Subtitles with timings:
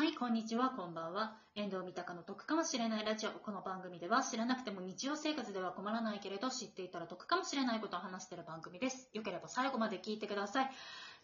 [0.00, 1.36] はい、こんにちは、こんばんは。
[1.54, 3.32] 遠藤三鷹の得かもしれないラジオ。
[3.32, 9.10] この番組では知らなくても日常生活では困らないけれど知っていたら得かもしれないことを話している番組です。
[9.12, 10.70] よければ最後まで聞いてください。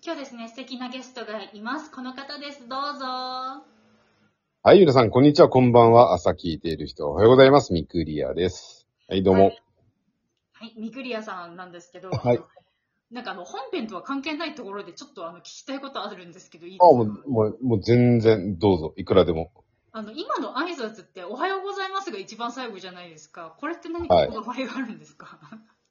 [0.05, 1.91] 今日ですね、素敵なゲストがいます。
[1.91, 2.69] この方です。
[2.69, 3.07] どうぞ。
[4.63, 6.13] はい、皆さん、こんにちは、こんばんは。
[6.13, 7.73] 朝聞いている人、おはようございます。
[7.73, 8.87] ミクリアです。
[9.09, 9.45] はい、どうも。
[9.45, 9.63] はい。
[10.53, 12.43] はい、ミクリアさんなんですけど、はい
[13.11, 19.53] なんかあの、本編とは関係ないところでちょっとあの、聞きたいことあるんですけど、いいですあ、かもう、もう、もう全然、どうぞ、いくらでも。
[19.93, 23.55] あの、今の挨拶って、おはようございますが一番最後じゃないですか。
[23.59, 25.39] これって何かはいこだわりがあるんですか、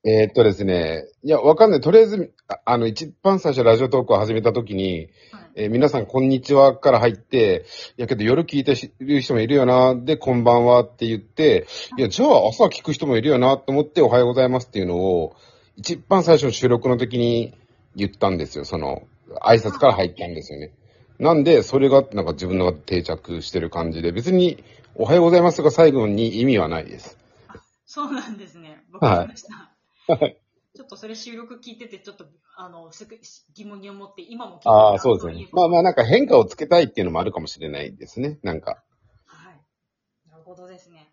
[0.03, 1.81] えーっとですね、いや、わかんない。
[1.81, 5.51] とりあえず、ああの、一番最初ラジオトークを始めた時に、はい。
[5.55, 7.65] えー皆さん、こんにちはから入って、
[7.97, 11.65] いやけど夜聞いてる人もいるよな、で、こんばんはって言って、
[11.97, 15.35] いや、じゃあ朝聞く人もいるよな、と思って、おはようございますっていうのを、
[15.77, 17.53] 一番最初の収録の時に
[17.95, 18.65] 言ったんですよ。
[18.65, 19.07] その、
[19.41, 20.71] 挨拶から入ったんですよね。
[21.19, 24.63] なんで、それが、なんか自分の中で定着してる感じで、別に、
[24.95, 27.17] おはようございますが最後に意味はないです。
[27.85, 28.83] そうなんですね。
[28.91, 30.13] わかりました。
[30.13, 30.37] はい
[30.75, 32.25] ちょっとそれ収録聞いてて、ちょっと、
[32.57, 33.17] あの、すぐ
[33.53, 35.47] 疑問に思って、今も聞いてああ、そうですね。
[35.53, 35.79] まあまあ。
[35.79, 38.39] あなんか変化をつけたいっていうのもあるかもしれないですね。
[38.43, 38.83] なんか。
[39.25, 39.61] はい。
[40.29, 41.09] なるほどですね。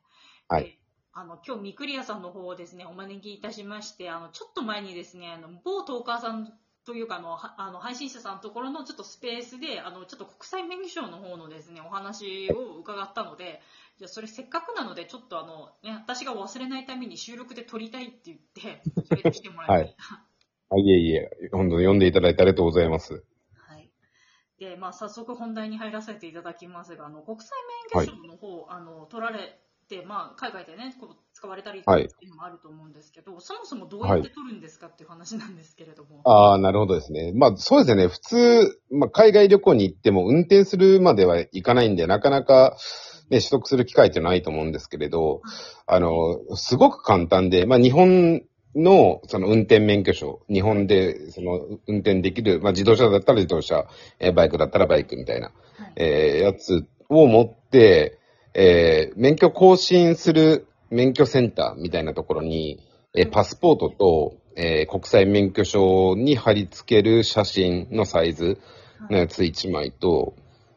[0.49, 0.82] はいで。
[1.15, 6.53] あの、今日、ミクリアさんの方をですね、お招きいたしまして、あの、ちょっと前にですね、あの、某トーカーさん
[6.87, 13.61] というか、あの、はあの配信者さんのところのちょっとスペースで、あの、ちょっと国際免許証の方のですね、お話を伺ったので、
[13.99, 20.25] じゃあそれせっかくなので、ちょっとあの、ね、私が忘れないために収録で撮りたいって言って、それで来てもらいました。
[20.75, 23.23] あいえいえ、本当に読んでいただいてありがとうございます。
[23.55, 23.91] はい。
[24.59, 27.51] で、まあ、早速本題に入らせていただきますが、あの、国際
[27.93, 36.23] 免許証の方、あの、取られて、まあ、海外でね、こう使われたりってはいいうのもあると思うんですけど、そもそもどうやって取るんですかっていう話なんですけれども。
[36.25, 37.33] ああ、なるほどですね。
[37.35, 38.07] まあそうですね。
[38.09, 42.77] 普通、まあ海外旅行に行っても運転するまではいかないんで、なかなか、
[43.31, 45.43] ね、取得する機会ってないと思うんですけれど、
[45.87, 48.43] あの、すごく簡単で、まあ日本
[48.75, 53.87] のその運転免許証、日本でその運転できる、まあ自動車だったら自動車、
[54.19, 55.53] えーバイクだったらバイクみたいな、は
[55.89, 55.93] い。
[55.97, 58.19] えーやつを持って、
[58.55, 62.81] えー免許更新する免許センターみたいなところに、
[63.15, 68.59] えーパスポートと、えー国際免許証に貼り付ける写真のサイズ
[69.11, 70.35] のやつ1枚と、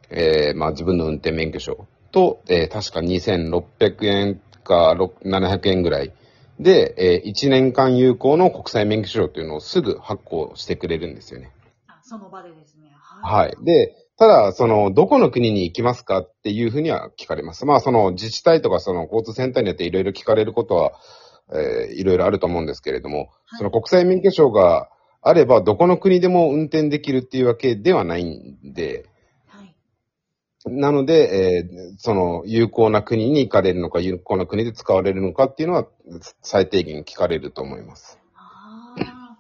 [0.09, 6.13] えーまあ自分の運転免許証と、えー確か2600円か6 700円ぐらい
[6.59, 11.51] で、え1年間有効の国際免許証というのをすぐ発行してくれるんですよね。
[11.87, 12.95] あその場でですね。
[13.23, 13.55] はい。
[13.63, 17.65] で、ただ、その、どこの国に行きますかっていうふうには聞かれます。
[17.65, 20.93] まあ、その、自治体とか、その、交通センターによっていろいろ聞かれることは、
[21.53, 24.89] えーいろいろあると思うんですけれども、はいその国際免許証が
[25.21, 29.05] あれば、どこの国でも運転できるっていうわけではないんで、
[29.47, 29.75] はい。
[30.65, 35.87] なので、えーその、有効な国に行かれるのか、有効な国で使われるのかっていうのは、
[36.41, 38.17] 最低限聞かれると思います。
[38.33, 39.37] ああ。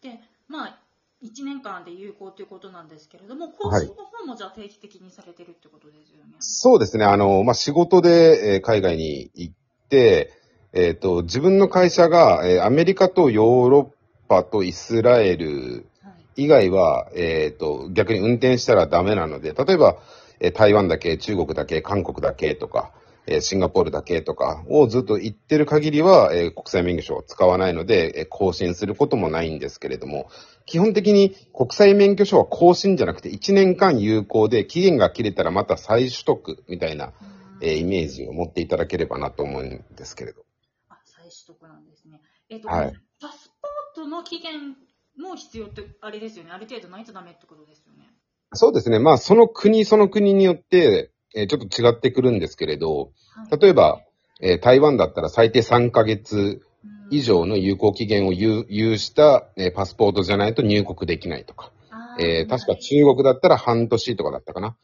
[0.00, 0.77] で、まあ、
[1.22, 6.36] 1年間で有効ということなんですけれども、更はい新の方もじゃあ定期的にされてるってことですよね。
[6.38, 7.04] そうですね。
[7.04, 9.54] あの、まあ、仕事で、えー海外に行っ
[9.88, 10.32] て、
[10.72, 16.44] えっ、と、自分の会社が、えーアメリカとヨーロッパとイスラエルはい。
[16.44, 19.98] 以外は、えっ、と、逆に運転したらダメなので、例えば、
[20.38, 22.92] えー台湾だけ、中国だけ、韓国だけとか、
[23.26, 30.28] えーシンガポールだけとかをずっと言ってる限りは、えー国際免許証を使わないので、えー更新することもないんですけれども、
[30.68, 37.12] 基本的に国際免許証は更新じゃなくて1年間有効で期限が切れたらまた再取得みたいな、うん
[37.60, 40.44] えーイメージを持っていただければなと思うんですけれど。
[40.88, 42.20] あ、再取得なんですね。
[42.48, 43.50] えっ、と、はいパス
[43.94, 44.76] ポートの期限
[45.18, 46.52] も必要って、あれですよね。
[46.52, 48.08] ある程度ないとダメってことですよね。
[48.54, 48.98] そうですね。
[49.00, 54.00] まあ、その国その国によって、えーちょっと違ってくるんですけれど、はい、例えば、
[54.40, 56.62] えー台湾だったら最低3ヶ月うん
[57.10, 61.72] 以上の有効期限を有有した、えーパスポートじゃないと入国できないとか、
[62.20, 64.76] えー確か中国だったら半年とかだったかな。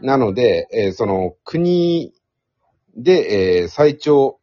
[0.00, 2.12] うんなので、えーその国
[2.96, 4.38] で、えー最長、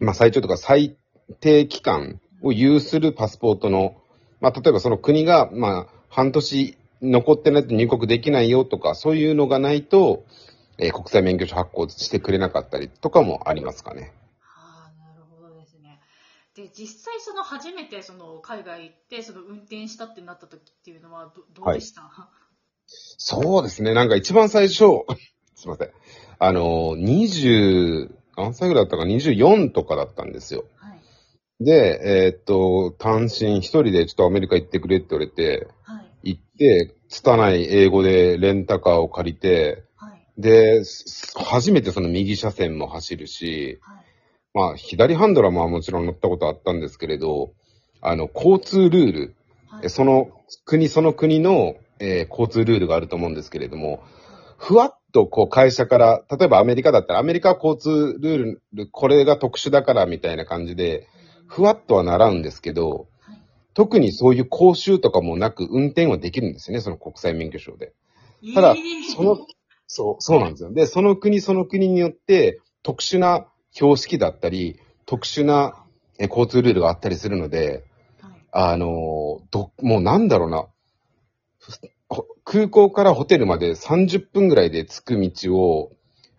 [0.00, 0.96] まあ最長とか最
[1.40, 3.96] 低期間を有するパスポートの、
[4.40, 10.24] まあ例えばその国が、まあ半年残ってないと入国できないよとか、そういうのがないと、
[10.78, 14.12] えー国際免許証発行してくれなかったりとかもありますかね。
[14.42, 16.00] ああ、なるほどですね。
[16.54, 22.02] で、実際その初めてその海外行ってその運転したってなった時っていうのはどどうでした、
[22.86, 23.94] そうですね。
[23.94, 24.76] なんか一番最初、
[25.54, 25.90] すいません。
[26.38, 30.64] あの、20、何歳ぐらいだったか、24とかだったんですよ。
[30.76, 30.90] は
[31.60, 31.64] い。
[31.64, 36.34] で、えーっと、単身一人でちょっとアメリカ行ってくれって言われて、はい。
[36.34, 40.26] 行って、拙い英語でレンタカーを借りて、はい。
[40.36, 44.01] で、す初めてその右車線も走るし、はい。
[44.54, 47.52] まあ、左ハンドルはまあもちろん乗ったことあったんですけれど、
[48.00, 49.34] あの、交通ルール、
[49.68, 50.30] はいえその
[50.66, 54.02] 国その国の、えー交通ルールがあると思うんですけれども、
[54.58, 61.08] ふわっとこう会社から、例えばアメリカだったらアメリカは交通ルール、これが特殊だからみたいな感じで、
[61.46, 63.38] ふわっとは習うんですけど、はい
[63.74, 67.94] 特にそういう講習とかもなく運転はできるんですよね、その国際免許証で。
[68.54, 69.46] ただえーその、
[69.86, 70.72] そう、そうなんですよ。
[70.74, 75.82] で、その国その国によって特殊な標識だったり、特殊な
[76.18, 77.84] え交通ルールがあったりするので、
[78.20, 78.88] はいあのー
[79.50, 80.66] ど、もうなんだろうな。
[82.08, 85.92] ほ空港からホテルまで30分ぐらいで着く道を、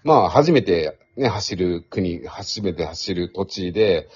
[0.04, 4.10] まあ、初めてね、走る国、初めて走る土地で、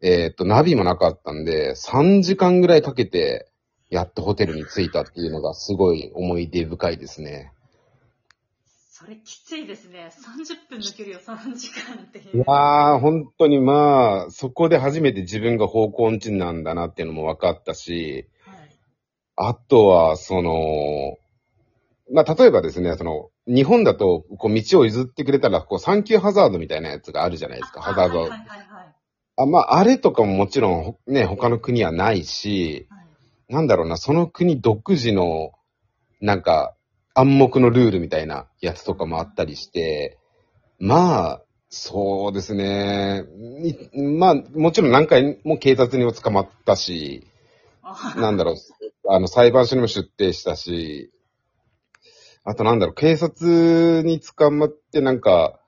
[0.00, 3.48] えーっと、ナビもなかったんで、3時間ぐらいかけて、
[3.90, 7.52] やっとホテルに着いたっていうのがすごい思い出深いですね。
[9.00, 10.10] それきついですね。
[10.10, 12.22] 30分の距離を3時間ってい。
[12.22, 18.78] いうやー、本当にまあ、そこで初めて自分が方向音痴なんだなっていうのも分かったし、はい。
[19.36, 21.16] あとは、その、
[22.12, 28.18] まあ、例えばですね、その、日本だと、こう、道を譲ってくれたら、こう、サンキューハザードみたいなやつがあるじゃないですか、ハザード。
[28.18, 28.94] はいはいはいはい。
[29.36, 33.00] あ、まあ、あれとかももちろん、ほね、他の国はないし、はい
[33.48, 35.52] なんだろうな、その国独自の、
[36.20, 36.76] なんか、
[37.20, 40.18] 暗黙のルールみたいなやつとかもあったりして、
[40.78, 43.24] まあ、そうですね。
[43.94, 47.26] いまあ、もちろん何回も警察にも捕まったし、
[47.82, 48.56] あなんだろう、
[49.08, 51.12] あの、裁判所にも出廷したし、
[52.44, 55.60] あとなんだろう、警察に捕まってなんか、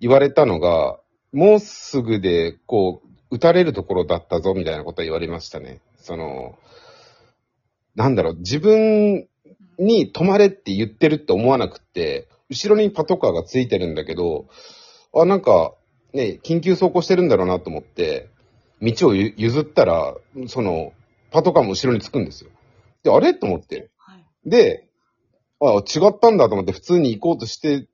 [0.00, 0.98] 言われたのが、
[1.32, 5.80] もうすぐで、こう、撃たれるところだったぞ、みたいなことは言われましたね。
[5.98, 6.58] その、
[7.94, 9.28] なんだろう、自分
[9.78, 14.46] に止まれって言ってるって思わなくって、後ろにパトカーがついてるんだけど、
[15.14, 15.74] あ、なんか、
[16.12, 18.28] ね、緊急走行してるんだろうなと思って、
[18.82, 20.14] 道をゆ譲ったら、
[20.46, 20.92] その、
[21.30, 22.50] パトカーも後ろにつくんですよ。
[23.02, 23.34] で、あれ？
[23.34, 23.90] と思って。
[23.96, 24.24] はい。
[24.48, 24.88] で、
[25.60, 27.88] あ、違ったんだと思って普通に行こうとして、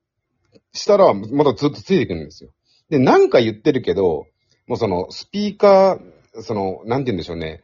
[0.73, 2.51] したら、またずっとついてくるんですよ。
[2.89, 4.27] で、なんか言ってるけど、
[4.67, 7.63] もうその、スピーカー、その、なんて言うんでしょうね。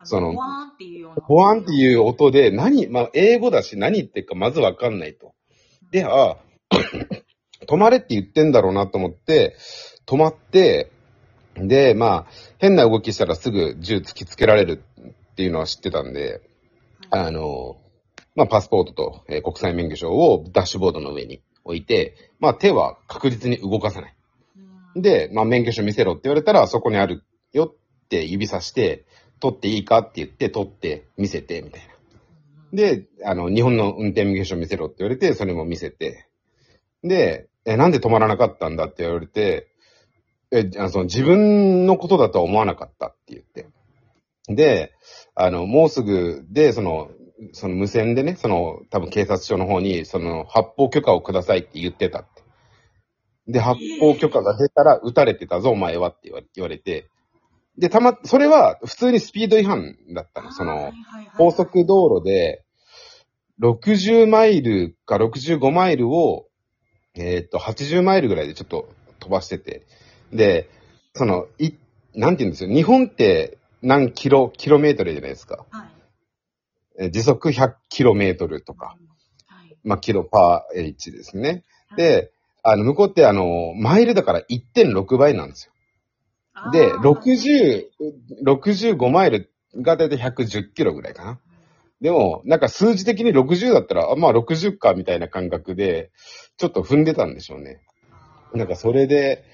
[0.00, 1.26] あそのボワーンっていうような。
[1.28, 5.34] ボワンっていう音で、何、まあ、英語だし何言ってるかまずわかんないと。
[5.90, 6.38] で、あ、
[7.68, 9.56] 止まれって言ってんだろうなと思って、
[10.06, 10.90] 止まって、
[11.56, 12.26] で、まあ、
[12.58, 16.40] 変な動きしたらすぐ銃突きつけられるっていうのは知ってたんで、
[17.10, 17.76] はいあの、
[18.34, 24.14] まあ、パスポートと、えー国際免許証をダッシュボードの上に置いて、まあ、手は確実に動かさない。
[24.94, 27.22] うんで、まあ、免許証見せろって言われたら、そこにある
[27.52, 29.04] よって指さして、
[29.40, 31.94] 取っていいかって言って、取って、見せて、みたいな。
[32.72, 36.26] で、あの、日本の運転免許証見せろって言われて、それも見せて。
[37.02, 39.68] で、え、なんで止まらなかったんだって言われて、
[40.52, 43.68] え、あその自分のことだとは思わなかったって言って。
[44.48, 44.92] で、
[45.34, 47.10] あの、もうすぐで、その、
[47.52, 52.42] その無線でね、その、多分警察署の方に、その、発砲許可をくださいって言ってたって。
[53.48, 57.08] で、発砲許可が出たら、撃たれてたぞ、お前はって言われて。
[57.78, 60.52] で、たま、それは普通にスピード違反だったの。
[60.52, 62.64] その、はいはいはい高速道路で、
[63.60, 66.46] 60マイルか65マイルを、
[67.14, 68.88] えーっと、80マイルぐらいでちょっと
[69.20, 69.86] 飛ばしてて。
[70.32, 70.68] で、
[71.14, 71.72] その、い、
[72.14, 72.74] なんて言うんですよ。
[72.74, 75.64] 日本って何キロ、キロメートルじゃないですか。
[75.70, 75.88] はい。
[76.98, 78.96] えー時速100キロメートルとか、
[79.46, 79.76] はい。
[79.84, 81.64] まあ、キロパー H ですね。
[81.96, 85.72] で、あの、向こうってあの、マイルだから1.6倍なんですよ。
[86.72, 87.86] で、あー60、
[88.44, 91.40] 65マイルがだいたい110キロぐらいかな。
[92.00, 96.10] でも、なんか数字的に60だったら、あまあ60かみたいな感覚で、
[96.56, 97.80] ちょっと踏んでたんでしょうね。
[98.54, 99.44] なんかそれで、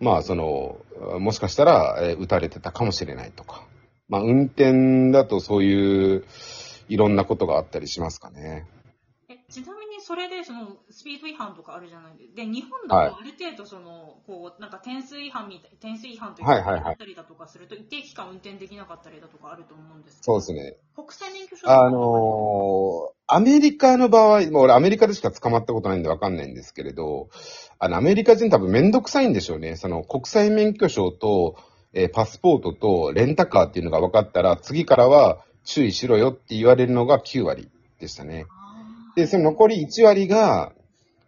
[0.00, 0.78] まあその、
[1.18, 3.66] もしかしたら、えー撃たれてたかもしれないとか。
[4.08, 6.24] まあ運転だとそういう、
[6.88, 8.66] いろんなことがあったりしますかね。
[9.28, 9.77] えちな
[10.08, 12.36] それでそのスピード違反とかあるじゃないですか。
[12.36, 20.78] で、日本だとある程度その、こう、なんか点数違反みたい、点数違反というか、はいはいはいあったりだとかすると、一定期間運転できなかったりだとかあると思うんですけど、そうですね。
[20.96, 27.28] 国際免許証あのーアメリカの場合、もう俺アメリカでしか捕まったことないんでわかんないんですけれど、
[27.78, 29.76] あの、アメリカ人多分めんどくさいんでしょうね。
[29.76, 31.56] その、国際免許証と、
[31.92, 37.68] えーパスポートとレンタカーっていうのが分かったら、次からは注意しろよって言われるのが9割
[38.00, 38.46] でしたね。
[39.18, 40.72] で、その残り1割が、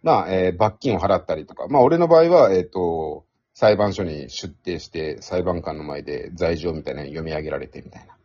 [0.01, 8.15] まあ、えー罰金を払ったりとか、まあ、俺の場合は、えっ、と、裁判所に出廷して、裁判官の前で罪状みたいなの読み上げられてみたいな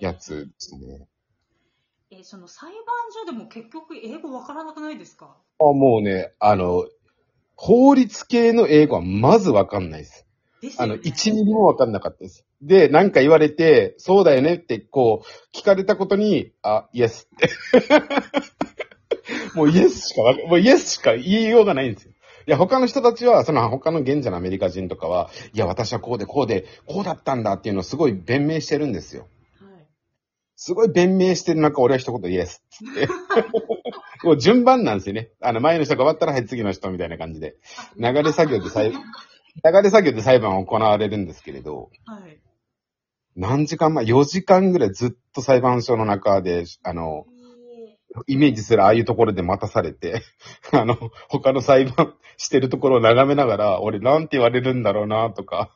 [0.00, 1.06] やつですね。
[2.10, 2.76] えその裁判
[3.12, 5.36] 所でも結局英語わからなくないですか？
[5.60, 6.86] あもうね、あの、
[7.56, 10.26] 法律系の英語はまずわかんないです。
[10.78, 11.42] あの、ですよね。
[11.42, 12.46] 1ミリもわかんなかったです。
[12.62, 17.48] で、なんか言われて、そうだよねって、こう、聞かれたことに、あ、イエスって。
[19.54, 22.12] もうイエスしかわか、もうイエスしか言いようがないんですよ。
[22.46, 29.28] いや、他の人たちは、その他の現者のアメリカ人とかは、いや、私はこうでこうで、こうだったんだっていうのをすごい弁明してるんですよ。
[29.60, 29.86] はい。
[30.56, 33.08] すごい弁明してる中、俺は一言イエスって。
[34.26, 35.30] もう順番なんですよね。
[35.40, 37.56] あの、前の人が終わったら、はい、次の人みたいな感じで。
[37.98, 38.98] 流れ作業で裁流
[39.82, 42.40] れ作業で裁判は行われるんですけれど、はい。
[43.36, 47.26] 何時間前 ?4 時間ぐらいずっと裁判所の中で、あの、
[48.26, 50.22] イメージするああいうところで待たされて、
[50.72, 50.96] あの、
[51.28, 55.70] 他の裁判してるところを眺めながら、俺なんて言われるんだろうなとか、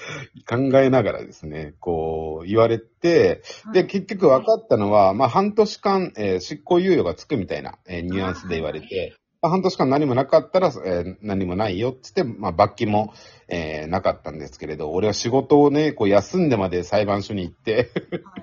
[0.48, 3.42] 考えながらですね、こう、言われて、
[3.72, 13.12] で、結局分かったのは、まあ、半年間、えー執行猶予がつくみたいな、えーニュアンスで言われて、まあ、半年間何もなかったら、えー何もないよっつって、まあ、罰金も、
[13.48, 17.90] えーなかったんですけれど、俺は仕事をね、こう休んでまで裁判所に行って、
[18.24, 18.36] は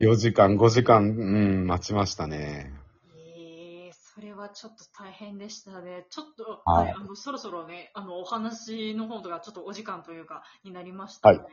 [0.00, 0.04] い。
[0.04, 2.83] 4時間、5時間、うん、待ちましたね。
[4.54, 6.06] ちょっと大変でしたね。
[6.10, 11.44] ちょっと、ははいい、あの、そろそろね、あの、お話の方とか、ちょっとお時間というか、になりましたので、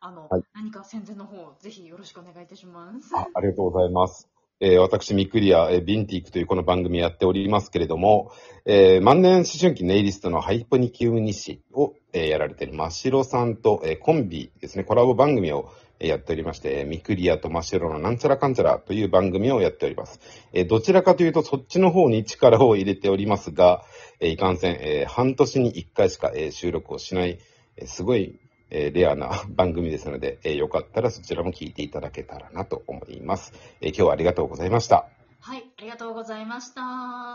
[0.00, 3.16] あの、はい何か宣伝の方、ぜひよろしくお願いいたします。
[3.16, 4.28] あありがとうございます。
[4.60, 8.32] えー私、ミクリア、えービンティークというこの番組やっておりますけれども、
[8.64, 20.18] えー万年思春期ネイリストのハイポニキウムニシを、えーやられている真白さんと、えーコンビですね、コラボ番組を、やっておりまして、ミクリアと真白のなんちゃらかんちゃらという番組をやっております。
[20.52, 23.84] えーどちらかというとそっちの方に力を入れておりますが、
[24.18, 27.38] えーいかんせん、えー半年に1回しか、えー収録をしない、
[27.86, 33.52] すごい、えーレアな 番組ですので、えーよかったらそちらも聞いていただけたらなと思います。
[33.80, 35.06] えー今日はありがとうございました。
[35.40, 37.26] はい、ありがとうございました。